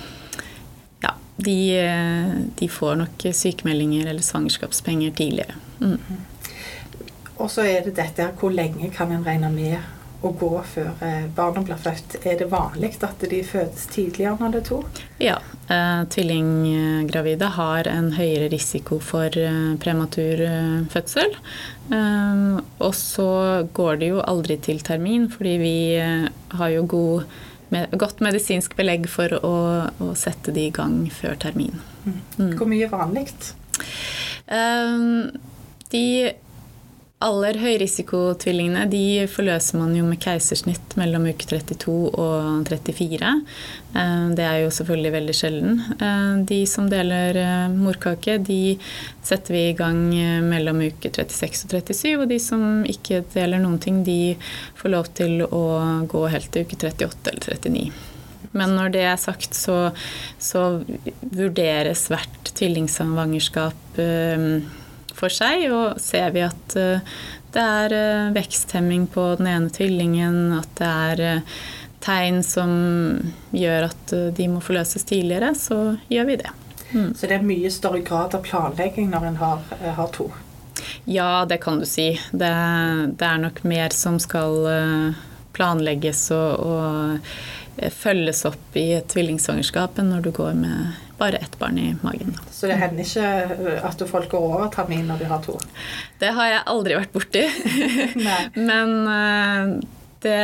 Ja, 1.01 1.15
de, 1.37 1.59
eh, 1.81 2.35
de 2.61 2.69
får 2.69 2.99
nok 3.01 3.29
sykemeldinger 3.33 4.11
eller 4.11 4.25
svangerskapspenger 4.25 5.17
tidligere. 5.17 5.57
Mm. 5.81 6.21
Og 7.37 7.51
så 7.53 7.65
er 7.69 7.85
det 7.85 7.97
dette 7.97 8.31
hvor 8.41 8.53
lenge 8.53 8.93
kan 8.93 9.13
en 9.13 9.25
regne 9.25 9.53
med 9.53 9.77
å 10.25 10.31
gå 10.37 10.51
før 10.65 10.93
eh, 11.05 11.27
barna 11.37 11.63
blir 11.65 11.79
født. 11.81 12.19
Er 12.27 12.39
det 12.41 12.49
vanlig 12.53 12.95
at 13.05 13.25
de 13.31 13.41
fødes 13.47 13.87
tidligere 13.93 14.37
når 14.41 14.55
det 14.55 14.61
er 14.63 14.69
to? 14.69 14.79
Ja. 15.23 15.37
Eh, 15.73 16.03
tvillinggravide 16.15 17.51
har 17.57 17.91
en 17.91 18.13
høyere 18.17 18.49
risiko 18.53 19.01
for 19.03 19.37
eh, 19.41 19.75
prematur 19.83 20.45
fødsel. 20.93 21.37
Og 21.87 22.95
så 22.99 23.29
går 23.77 24.01
det 24.01 24.09
jo 24.11 24.23
aldri 24.25 24.57
til 24.63 24.81
termin, 24.83 25.29
fordi 25.31 25.53
vi 25.61 25.77
har 25.97 26.73
jo 26.73 26.81
god, 26.91 27.37
med, 27.71 27.95
godt 27.95 28.25
medisinsk 28.27 28.75
belegg 28.79 29.07
for 29.11 29.37
å, 29.39 29.53
å, 30.03 30.09
sette 30.19 30.55
de 30.57 30.65
i 30.67 30.73
gang 30.75 31.05
før 31.15 31.39
termin. 31.45 31.79
Mm. 32.07 32.57
Hvor 32.59 32.67
mye 32.71 32.89
er 32.89 32.91
vanlig? 32.91 33.29
de 35.87 36.03
aller 37.25 37.57
høyrisikotvillingene 37.57 38.83
de 38.93 39.25
forløser 39.33 39.79
man 39.81 39.95
jo 39.97 40.05
med 40.05 40.21
keisersnitt 40.21 40.97
mellom 41.01 41.25
uke 41.31 41.47
32 41.49 41.95
og 42.13 42.67
34. 42.69 43.31
Eh, 43.97 44.27
det 44.37 44.45
er 44.45 44.59
jo 44.61 44.75
selvfølgelig 44.77 45.13
veldig 45.15 45.37
sjelden. 45.39 45.79
Eh, 45.97 46.35
de 46.51 46.61
som 46.69 46.91
deler 46.93 47.41
eh, 47.41 47.73
morkake, 47.73 48.37
de 48.45 48.77
setter 49.25 49.57
vi 49.57 49.65
i 49.71 49.79
gang 49.79 50.03
mellom 50.45 50.85
uke 50.85 51.09
36 51.09 51.65
og 51.65 51.73
37. 51.89 52.13
Og 52.21 52.29
de 52.35 52.41
som 52.43 52.85
ikke 52.85 53.25
deler 53.33 53.65
noen 53.65 53.81
ting, 53.81 54.05
de 54.05 54.37
får 54.77 54.93
lov 54.93 55.09
til 55.17 55.47
å 55.49 55.65
gå 56.05 56.27
helt 56.35 56.53
til 56.53 56.69
uke 56.69 56.77
38 56.85 57.33
eller 57.33 57.61
39. 57.65 57.87
Men 58.57 58.77
når 58.77 58.93
det 58.93 59.09
er 59.09 59.21
sagt, 59.21 59.57
så, 59.57 59.89
så 60.41 60.83
vurderes 61.33 62.07
hvert 62.13 62.53
tvillingsvangerskap 62.57 63.97
for 65.17 65.33
seg, 65.33 65.67
og 65.73 66.01
ser 66.03 66.31
vi 66.35 66.45
at 66.47 66.77
eh, 66.79 67.17
det 67.55 67.65
er 67.65 67.97
eh, 67.97 68.31
veksthemming 68.37 69.07
på 69.13 69.33
den 69.41 69.51
ene 69.51 69.73
tvillingen, 69.73 70.39
at 70.59 70.71
det 70.81 70.93
er 70.93 71.25
eh, 71.31 71.59
tegn 72.07 72.43
som 72.47 72.73
gjør 73.57 73.89
at 73.89 74.17
de 74.37 74.49
må 74.53 74.61
forløses 74.63 75.07
tidligere, 75.09 75.55
så 75.59 75.97
gjør 76.13 76.29
vi 76.29 76.41
det. 76.43 76.53
Mm. 76.93 77.15
Så 77.19 77.27
det 77.27 77.39
er 77.39 77.47
mye 77.47 77.71
større 77.75 78.03
grad 78.07 78.37
av 78.37 78.45
planlegging 78.47 79.09
når 79.11 79.31
en 79.33 79.41
har, 79.41 79.65
har 79.97 80.13
to? 80.15 80.29
Ja, 81.09 81.47
det 81.49 81.59
kan 81.65 81.81
du 81.81 81.87
si. 81.89 82.13
Det, 82.31 82.53
det, 83.17 83.27
er 83.27 83.41
nok 83.43 83.65
mer 83.67 83.97
som 83.97 84.21
skal 84.23 84.69
planlegges 85.57 86.29
og, 86.37 86.63
og 86.63 87.91
følges 87.97 88.45
opp 88.47 88.79
i 88.79 88.93
et 89.01 89.09
tvillingsvangerskap 89.11 89.99
enn 89.99 90.13
når 90.15 90.29
du 90.29 90.31
går 90.37 90.55
med 90.61 91.06
bare 91.19 91.41
ett 91.43 91.59
barn 91.59 91.79
i 91.79 91.91
magen. 92.03 92.37
Så 92.53 92.69
det 92.71 92.79
hender 92.81 93.05
ikke 93.05 93.81
at 93.87 94.07
folk 94.11 94.31
går 94.33 94.47
over 94.47 94.71
termin 94.75 95.07
når 95.09 95.23
de 95.23 95.31
har 95.31 95.43
to? 95.45 95.57
Det 96.21 96.33
har 96.37 96.53
jeg 96.53 96.65
aldri 96.73 96.99
vært 96.99 97.15
borti. 97.17 97.45
Men 98.71 98.97
eh, 99.17 99.77
det 100.27 100.41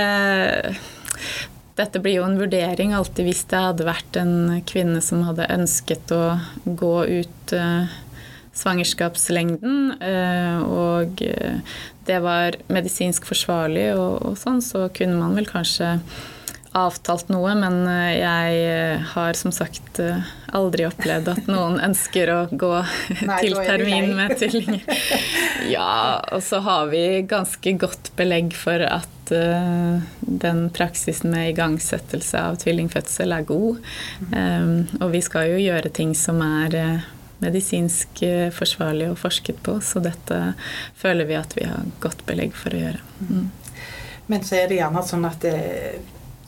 dette 1.72 2.02
blir 2.04 2.18
jo 2.18 2.26
en 2.26 2.36
vurdering 2.36 2.92
alltid 2.92 3.24
hvis 3.24 3.46
det 3.48 3.60
hadde 3.64 3.86
vært 3.88 4.16
en 4.20 4.60
kvinne 4.68 5.00
som 5.04 5.22
hadde 5.24 5.48
ønsket 5.54 6.12
å 6.12 6.36
gå 6.66 6.96
ut 7.08 7.54
uh, 7.56 7.88
svangerskapslengden, 8.52 9.94
og 10.68 11.22
det 12.04 12.18
var 12.20 12.58
medisinsk 12.72 13.24
forsvarlig 13.30 13.86
og, 13.94 14.18
og, 14.20 14.34
sånn, 14.36 14.60
så 14.60 14.90
kunne 14.92 15.16
man 15.16 15.38
vel 15.38 15.48
kanskje 15.48 15.94
avtalt 16.78 17.30
noe, 17.32 17.54
men 17.58 17.82
eh, 17.90 18.18
jeg 18.18 18.60
eh, 18.72 19.06
har 19.14 19.38
som 19.38 19.54
sagt 19.54 20.00
eh, 20.02 20.30
aldri 20.52 20.86
opplevd 20.88 21.32
at 21.34 21.50
noen 21.50 21.80
ønsker 21.88 22.32
å 22.32 22.40
gå 22.50 22.74
Nei, 23.28 23.40
til 23.44 23.58
termin 23.60 24.14
med 24.18 24.36
tvillinger. 24.40 24.86
Ja, 25.62 26.18
og 26.34 26.42
så 26.42 26.58
har 26.64 26.88
vi 26.90 27.22
ganske 27.30 27.76
godt 27.78 28.10
belegg 28.18 28.50
for 28.58 28.82
at 28.82 29.22
at 29.22 29.32
uh, 29.32 30.00
den 30.20 30.70
praksisen 30.70 31.30
med 31.30 31.50
igangsettelse 31.50 32.40
av 32.40 32.56
tvillingfødsel 32.56 33.32
er 33.32 33.42
god. 33.42 33.78
Um, 34.32 34.88
og 35.00 35.12
vi 35.12 35.20
skal 35.22 35.52
jo 35.52 35.58
gjøre 35.62 35.90
ting 35.90 36.14
som 36.14 36.40
er 36.42 36.76
uh, 36.76 37.08
medisinsk 37.42 38.22
uh, 38.22 38.50
forsvarlig 38.50 39.10
og 39.10 39.18
forsket 39.18 39.62
på, 39.62 39.78
så 39.80 40.02
dette 40.02 40.54
føler 40.96 41.28
vi 41.28 41.38
at 41.38 41.56
vi 41.56 41.66
har 41.68 41.86
godt 42.00 42.24
belegg 42.26 42.54
for 42.54 42.74
å 42.74 42.82
gjøre. 42.82 43.02
Mm. 43.28 43.50
Men 44.26 44.44
så 44.46 44.60
er 44.60 44.68
det 44.70 44.78
gjerne 44.80 45.02
sånn 45.04 45.24
at 45.28 45.42
det, 45.42 45.56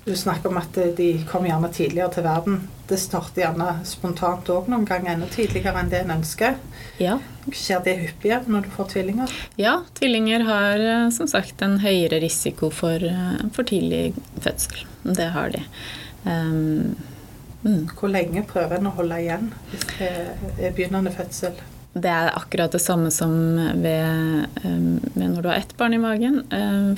du 0.04 0.16
snakker 0.16 0.48
om 0.48 0.58
at 0.60 0.74
de 0.96 1.08
kommer 1.28 1.48
gjerne 1.48 1.70
tidligere 1.72 2.10
til 2.12 2.26
verden. 2.26 2.58
Det 2.88 2.98
starter 3.00 3.40
gjerne 3.40 3.68
spontant 3.88 4.50
òg 4.52 4.68
noen 4.68 4.84
ganger 4.88 5.14
enda 5.14 5.28
tidligere 5.32 5.80
enn 5.80 5.88
det 5.92 6.02
en 6.04 6.12
ønsker. 6.18 6.58
Ja. 7.00 7.16
Skjer 7.48 7.80
det 7.86 7.94
hyppigere 8.02 8.44
når 8.52 8.66
du 8.66 8.70
får 8.74 8.90
tvillinger? 8.92 9.32
Ja, 9.60 9.78
tvillinger 9.96 10.44
har 10.44 10.84
eh, 10.84 11.08
som 11.16 11.30
sagt 11.30 11.64
en 11.64 11.78
høyere 11.80 12.20
risiko 12.20 12.68
for, 12.68 13.00
eh, 13.00 13.40
for 13.56 13.64
tidlig 13.68 14.12
fødsel. 14.44 14.84
Det 15.04 15.30
har 15.32 15.56
de. 15.56 15.64
Um, 16.24 16.96
mm. 17.64 17.88
Hvor 17.96 18.12
lenge 18.12 18.44
prøver 18.48 18.76
en 18.76 18.92
å 18.92 18.96
holde 18.98 19.20
igjen 19.24 19.50
hvis 19.70 19.88
det 19.98 20.12
er 20.60 20.76
begynnende 20.76 21.12
fødsel? 21.16 21.56
Det 21.94 22.10
er 22.10 22.32
akkurat 22.34 22.72
det 22.74 22.80
samme 22.82 23.10
som 23.14 23.32
ved, 23.78 24.46
ved 25.14 25.28
når 25.30 25.42
du 25.42 25.48
har 25.48 25.60
ett 25.60 25.76
barn 25.78 25.94
i 25.94 26.00
magen. 26.02 26.40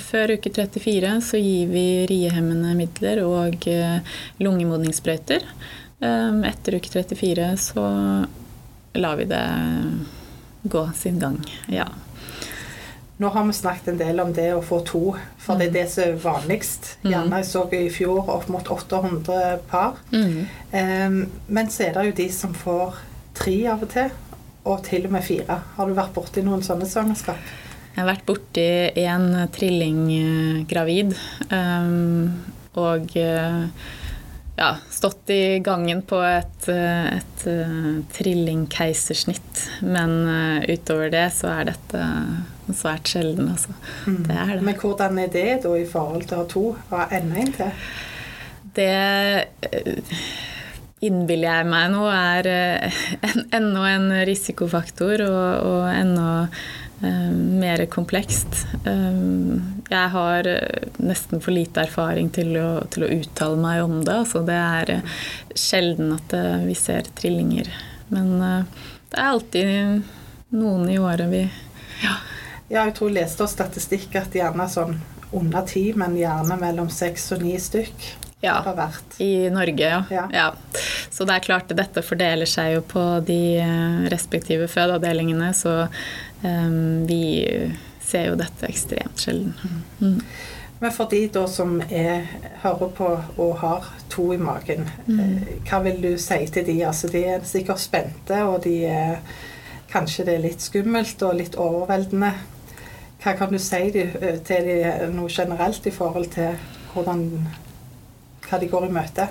Før 0.01 0.33
uke 0.33 0.49
34 0.49 1.11
så 1.21 1.37
gir 1.37 1.69
vi 1.69 1.85
riehemmende 2.09 2.73
midler 2.79 3.21
og 3.21 3.67
eh, 3.69 3.99
lungemodningssprøyter. 4.41 5.45
Etter 6.01 6.79
uke 6.79 6.89
34 6.89 7.51
så 7.61 7.85
lar 8.97 9.21
vi 9.21 9.29
det 9.29 9.45
gå 10.65 10.89
sin 10.97 11.21
gang. 11.21 11.39
Ja. 11.69 11.87
Nå 13.17 13.29
har 13.29 13.45
vi 13.45 13.53
snakket 13.53 13.87
en 13.87 13.97
del 13.97 14.19
om 14.19 14.33
det 14.33 14.51
å 14.53 14.61
få 14.61 14.83
to, 14.85 15.15
for 15.41 15.57
det 15.57 15.69
er 15.69 15.71
mm. 15.71 15.77
det 15.77 15.85
som 15.89 16.03
er 16.03 16.19
vanligst. 16.21 16.89
Mm. 17.01 17.09
Gjerne 17.11 17.39
jeg 17.41 17.49
så 17.49 17.63
i 17.73 17.87
fjor 17.93 18.29
opp 18.29 18.49
mot 18.53 18.69
800 18.69 19.57
par. 19.69 19.97
Mm. 20.13 20.45
Men 21.47 21.71
så 21.73 21.87
er 21.87 21.97
det 21.97 22.05
jo 22.09 22.17
de 22.21 22.27
som 22.33 22.53
får 22.53 23.01
tre 23.37 23.57
av 23.73 23.85
og 23.85 23.93
til 23.93 24.13
og 24.67 24.83
til 24.87 25.07
og 25.07 25.15
med 25.15 25.25
fire. 25.25 25.61
Har 25.77 25.87
du 25.87 25.95
vært 25.97 26.13
borti 26.15 26.43
noen 26.45 26.65
sånne 26.65 26.87
svangerskap? 26.89 27.53
Jeg 27.97 28.03
har 28.03 28.11
vært 28.11 28.27
borti 28.27 28.65
en 29.07 29.31
trillinggravid. 29.55 31.15
Um, 31.49 32.27
og 32.77 33.15
uh, 33.17 33.63
ja, 34.57 34.67
stått 34.93 35.31
i 35.33 35.57
gangen 35.65 36.03
på 36.05 36.19
et, 36.21 36.67
uh, 36.69 37.07
et 37.15 37.47
uh, 37.49 37.87
trillingkeisersnitt. 38.13 39.63
Men 39.81 40.13
utover 40.69 41.09
det 41.13 41.25
så 41.39 41.55
er 41.55 41.71
dette 41.71 42.03
svært 42.67 43.09
sjelden, 43.09 43.49
altså. 43.55 43.73
Mm. 44.05 44.21
Det 44.27 44.37
er 44.43 44.53
det. 44.53 44.61
Men 44.67 44.77
hvordan 44.83 45.23
er 45.23 45.33
det 45.33 45.47
da 45.65 45.73
i 45.79 45.87
forhold 45.89 46.27
til 46.27 46.37
å 46.37 46.43
ha 46.43 46.51
to? 46.53 46.65
Hva 46.91 47.07
er 47.07 47.17
enda 47.21 47.41
en 47.41 47.55
til? 47.55 47.89
Det 48.77 48.93
innbiller 51.03 51.59
jeg 51.59 51.69
meg 51.69 51.91
nå 51.93 52.03
er 52.09 52.49
eh, 52.49 52.99
en, 53.27 53.45
enda 53.59 53.85
en 53.91 54.09
risikofaktor 54.27 55.23
og, 55.27 55.67
og 55.67 55.83
enda 55.91 56.29
uh, 57.03 57.31
mer 57.61 57.83
komplekst. 57.93 58.63
Um, 58.87 59.83
jeg 59.91 60.13
har 60.15 60.49
nesten 60.97 61.43
for 61.43 61.53
lite 61.53 61.85
erfaring 61.85 62.31
til 62.33 62.55
å, 62.59 62.69
til 62.93 63.05
å 63.05 63.11
uttale 63.19 63.61
meg 63.61 63.83
om 63.85 63.99
det. 64.01 64.15
Altså, 64.23 64.41
det 64.47 64.57
er 64.57 64.93
uh, 64.97 65.15
sjelden 65.53 66.15
at 66.17 66.33
uh, 66.37 66.65
vi 66.65 66.77
ser 66.77 67.09
trillinger. 67.17 67.69
Men 68.09 68.37
det 68.39 69.17
er 69.19 69.25
alltid 69.27 70.05
noen 70.55 70.85
i 70.87 70.95
året 70.95 71.27
vi 71.27 71.41
ja. 71.43 72.13
ja 72.71 72.85
jeg 72.85 72.93
tror 72.95 73.11
jeg 73.11 73.17
leste 73.17 73.47
statistikk 73.51 74.15
at 74.15 74.37
gjerne 74.37 74.69
sånn 74.71 74.95
under 75.35 75.65
ti, 75.67 75.89
men 75.91 76.15
gjerne 76.15 76.55
mellom 76.61 76.87
seks 76.93 77.33
og 77.35 77.43
ni 77.43 77.57
stykk. 77.59 78.07
Ja, 78.41 78.73
i 79.17 79.49
Norge, 79.49 79.83
ja. 79.83 80.03
ja. 80.09 80.29
ja. 80.33 80.53
Så 81.09 81.25
det 81.25 81.33
er 81.33 81.45
klart 81.45 81.71
dette 81.73 82.03
fordeler 82.05 82.45
seg 82.49 82.75
jo 82.75 82.83
på 82.85 83.05
de 83.25 83.57
eh, 83.57 84.03
respektive 84.13 84.67
fødeavdelingene, 84.69 85.49
så 85.57 85.87
um, 86.43 87.07
vi 87.09 87.23
ser 88.05 88.29
jo 88.29 88.37
dette 88.37 88.69
ekstremt 88.69 89.25
sjelden. 89.25 89.55
Mm. 89.97 90.21
Men 90.77 90.93
for 90.93 91.09
de 91.09 91.23
da 91.33 91.47
som 91.49 91.79
er, 91.89 92.29
hører 92.61 92.93
på 92.93 93.09
og 93.41 93.57
har 93.63 93.89
to 94.13 94.29
i 94.35 94.37
magen, 94.37 94.85
mm. 95.07 95.19
Eh, 95.19 95.51
hva 95.65 95.81
vil 95.89 95.97
du 96.05 96.11
si 96.21 96.43
til 96.53 96.69
de? 96.69 96.77
Altså, 96.85 97.09
de 97.09 97.25
er 97.33 97.45
sikkert 97.45 97.81
spente, 97.81 98.43
og 98.45 98.61
de 98.69 98.83
er, 98.85 99.17
kanskje 99.89 100.27
det 100.27 100.37
er 100.37 100.45
litt 100.45 100.61
skummelt 100.61 101.25
og 101.25 101.39
litt 101.41 101.57
overveldende. 101.57 102.35
Hva 103.23 103.33
kan 103.39 103.49
du 103.49 103.57
si 103.57 103.87
til 103.89 104.67
de 104.69 104.81
noe 105.09 105.31
generelt 105.33 105.89
i 105.89 105.95
forhold 105.95 106.29
til 106.37 106.53
hvordan 106.93 107.31
hva 108.47 108.59
de 108.61 108.69
går 108.71 108.87
i 108.87 108.93
møte? 108.95 109.27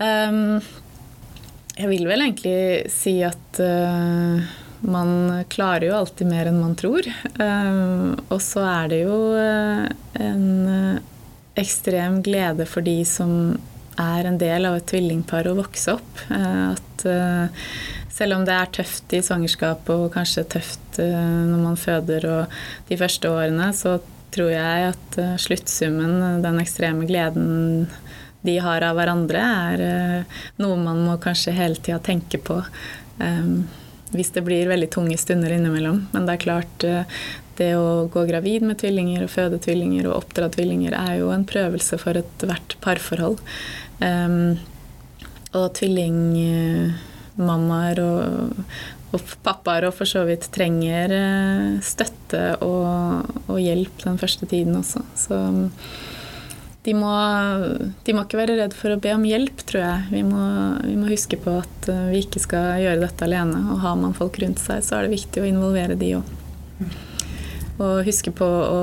Um, 0.00 0.60
jeg 1.76 1.88
vil 1.90 2.08
vel 2.08 2.24
egentlig 2.24 2.90
si 2.92 3.18
at 3.24 3.60
uh, 3.60 4.40
man 4.80 5.12
klarer 5.52 5.90
jo 5.90 5.96
alltid 5.98 6.28
mer 6.30 6.50
enn 6.50 6.60
man 6.60 6.76
tror. 6.78 7.06
Um, 7.36 8.16
og 8.28 8.40
så 8.44 8.64
er 8.68 8.92
det 8.92 9.00
jo 9.04 9.18
uh, 9.36 9.86
en 10.20 10.46
uh, 10.68 11.00
ekstrem 11.60 12.20
glede 12.24 12.66
for 12.68 12.84
de 12.86 13.00
som 13.08 13.32
er 14.00 14.28
en 14.28 14.38
del 14.40 14.68
av 14.68 14.78
et 14.78 14.86
tvillingpar 14.88 15.50
å 15.50 15.58
vokse 15.58 15.92
opp. 15.98 16.22
at 16.30 17.02
selv 18.08 18.36
om 18.38 18.46
det 18.46 18.54
er 18.54 18.70
tøft 18.72 19.12
i 19.12 19.20
svangerskapet 19.24 19.90
og 19.92 20.14
kanskje 20.14 20.46
tøft 20.54 21.00
når 21.00 21.60
man 21.60 21.76
føder 21.76 22.24
og 22.30 22.54
de 22.88 22.96
første 22.96 23.28
årene, 23.28 23.66
så 23.76 23.98
tror 24.34 24.50
jeg 24.54 24.90
at 24.92 25.18
uh, 25.20 25.36
sluttsummen, 25.40 26.42
den 26.44 26.60
ekstreme 26.62 27.06
gleden 27.08 27.86
de 28.46 28.54
har 28.62 28.80
av 28.86 28.94
hverandre, 28.96 29.40
er 29.42 29.78
uh, 29.84 30.24
noe 30.62 30.76
man 30.80 30.98
må 31.06 31.14
kanskje 31.22 31.56
hele 31.56 31.78
tida 31.80 31.98
tenke 32.02 32.38
på. 32.42 32.56
Um, 33.20 33.68
hvis 34.10 34.32
det 34.34 34.42
blir 34.42 34.66
veldig 34.66 34.90
tunge 34.90 35.16
stunder 35.20 35.52
innimellom. 35.54 36.08
Men 36.10 36.24
det 36.26 36.32
er 36.34 36.42
klart, 36.42 36.84
det 37.60 37.72
å 37.78 38.08
gå 38.10 38.24
gravid 38.26 38.62
med 38.66 38.80
tvillinger 38.80 39.22
og 39.22 39.30
føde 39.30 39.58
tvillinger 39.62 40.08
og 40.08 40.16
oppdra 40.24 40.48
tvillinger 40.50 40.92
er 40.98 41.20
jo 41.20 41.28
en 41.30 41.46
prøvelse 41.46 41.94
for 42.00 42.18
ethvert 42.18 42.74
parforhold. 42.82 43.38
Um, 44.02 44.58
og 45.54 45.70
tvillingmammaer 45.78 48.02
og, 48.02 48.18
og 49.10 49.32
pappaer 49.42 49.88
og 49.88 49.96
for 49.96 50.08
så 50.08 50.22
vidt 50.28 50.46
trenger 50.54 51.12
eh, 51.14 51.80
støtte 51.82 52.44
og, 52.62 53.26
og, 53.48 53.58
hjelp 53.58 54.04
den 54.04 54.20
første 54.20 54.46
tiden 54.50 54.76
også. 54.78 55.02
Så 55.18 55.38
de 56.86 56.94
må, 56.96 57.10
de 58.06 58.14
må, 58.16 58.24
ikke 58.24 58.40
være 58.40 58.56
redd 58.62 58.76
for 58.76 58.94
å 58.94 59.00
be 59.02 59.12
om 59.12 59.26
hjelp, 59.26 59.64
tror 59.68 59.82
jeg. 59.82 60.06
Vi 60.14 60.22
må, 60.24 60.44
vi 60.86 60.94
må, 60.96 61.10
huske 61.10 61.40
på 61.42 61.58
at 61.60 61.90
eh, 61.92 62.06
vi 62.14 62.22
ikke 62.24 62.42
skal 62.42 62.84
gjøre 62.84 63.02
dette 63.02 63.26
alene. 63.26 63.64
Og 63.74 63.82
har 63.82 63.98
man 64.00 64.16
folk 64.16 64.38
rundt 64.42 64.62
seg, 64.62 64.84
så 64.86 64.98
er 64.98 65.06
det 65.06 65.18
viktig 65.18 65.42
å 65.42 65.50
involvere 65.50 65.98
de 66.00 66.14
òg. 66.20 66.36
Og 67.80 68.04
huske 68.04 68.32
på 68.36 68.46
å 68.46 68.80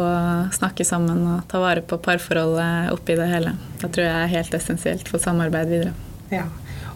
snakke 0.57 0.85
sammen 0.85 1.21
og 1.29 1.43
ta 1.49 1.61
vare 1.61 1.83
på 1.85 1.99
parforholdet 2.01 2.91
oppi 2.93 3.15
det 3.17 3.27
hele. 3.29 3.53
Det 3.77 3.91
tror 3.93 4.07
jeg 4.07 4.23
er 4.23 4.31
helt 4.33 4.55
essensielt 4.57 5.09
for 5.09 5.21
samarbeid 5.21 5.69
videre. 5.69 5.93
Ja. 6.33 6.47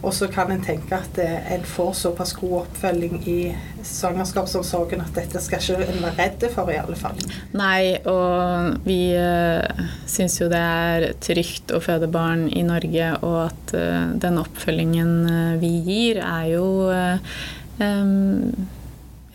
Og 0.01 0.13
så 0.17 0.25
kan 0.33 0.49
en 0.49 0.63
tenke 0.65 0.97
at 0.97 1.17
eh, 1.21 1.51
en 1.53 1.65
får 1.67 1.91
såpass 1.99 2.33
god 2.39 2.55
oppfølging 2.63 3.19
i 3.29 3.37
svangerskapsomsorgen 3.85 5.03
at 5.03 5.13
dette 5.13 5.41
skal 5.43 5.61
ikke 5.61 5.89
en 5.93 6.01
være 6.07 6.15
redd 6.17 6.45
for, 6.55 6.71
i 6.73 6.79
alle 6.81 6.97
fall. 6.97 7.19
Nei, 7.57 7.99
og 8.09 8.81
vi 8.85 9.13
uh, 9.13 9.85
syns 10.09 10.39
jo 10.41 10.49
det 10.49 10.61
er 10.61 11.05
trygt 11.21 11.73
å 11.73 11.81
føde 11.83 12.09
barn 12.11 12.47
i 12.49 12.63
Norge, 12.65 13.11
og 13.21 13.37
at 13.45 13.75
uh, 13.77 14.09
den 14.21 14.41
oppfølgingen 14.41 15.13
vi 15.61 15.71
gir, 15.85 16.21
er 16.25 16.49
jo 16.55 16.65
um, 16.89 18.65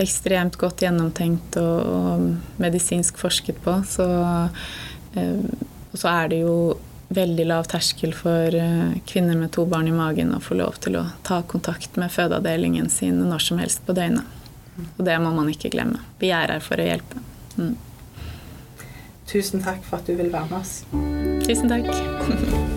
ekstremt 0.02 0.58
godt 0.60 0.82
gjennomtenkt 0.82 1.60
og, 1.62 1.78
og, 1.86 2.26
medisinsk 2.62 3.22
forsket 3.22 3.62
på. 3.62 3.78
Så, 3.86 4.06
og 5.16 5.96
så 5.96 6.10
er 6.10 6.34
det 6.34 6.42
jo 6.42 6.56
veldig 7.08 7.46
lav 7.46 7.68
terskel 7.70 8.14
for 8.16 8.54
eh, 8.54 8.96
kvinner 9.06 9.38
med 9.38 9.52
to 9.54 9.66
barn 9.68 9.88
i 9.88 9.94
magen 9.94 10.34
å 10.34 10.40
få 10.42 10.58
lov 10.58 10.80
til 10.82 10.98
å 11.00 11.06
ta 11.26 11.42
kontakt 11.46 11.98
med 12.00 12.12
fødeavdelingen 12.12 12.90
sin 12.90 13.20
når 13.28 13.46
som 13.48 13.62
helst 13.62 13.84
på 13.86 13.96
døgnet. 13.96 14.24
Og 14.98 15.04
det 15.06 15.16
må 15.22 15.32
man 15.32 15.48
ikke 15.48 15.72
glemme. 15.72 16.02
Vi 16.20 16.32
er 16.34 16.52
her 16.52 16.64
for 16.64 16.80
å 16.80 16.88
hjelpe. 16.88 17.22
Mm. 17.56 17.76
Tusen 19.26 19.64
takk 19.64 19.82
for 19.86 20.02
at 20.02 20.10
du 20.10 20.16
vil 20.18 20.32
være 20.34 20.50
med 20.52 20.60
oss. 20.60 20.82
Tusen 21.46 21.72
takk. 21.72 22.74